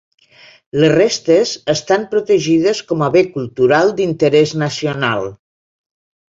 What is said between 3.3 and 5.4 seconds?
cultural d'interès nacional.